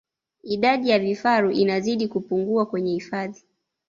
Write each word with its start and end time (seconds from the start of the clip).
Idadi 0.43 0.89
ya 0.89 0.99
vifaru 0.99 1.51
inazidi 1.51 2.07
kupungua 2.07 2.65
kwenye 2.65 2.91
hifadhi 2.93 3.43